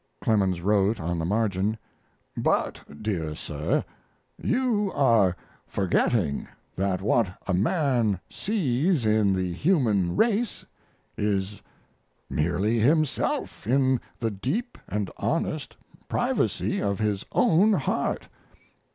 Clemens 0.19 0.61
wrote 0.61 0.99
on 0.99 1.19
the 1.19 1.25
margin: 1.25 1.77
But, 2.35 3.03
dear 3.03 3.35
sir, 3.35 3.85
you 4.41 4.91
are 4.95 5.37
forgetting 5.67 6.47
that 6.75 7.03
what 7.03 7.27
a 7.45 7.53
man 7.53 8.19
sees 8.27 9.05
in 9.05 9.31
the 9.35 9.53
human 9.53 10.15
race 10.15 10.65
is 11.19 11.61
merely 12.31 12.79
himself 12.79 13.67
in 13.67 14.01
the 14.19 14.31
deep 14.31 14.75
and 14.87 15.11
honest 15.17 15.77
privacy 16.09 16.81
of 16.81 16.97
his 16.97 17.23
own 17.33 17.73
heart. 17.73 18.27